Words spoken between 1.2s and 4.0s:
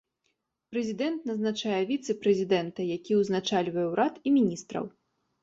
назначае віцэ-прэзідэнта, які ўзначальвае